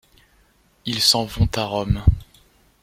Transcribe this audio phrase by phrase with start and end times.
[0.87, 2.01] Ils s'en vont à Rome.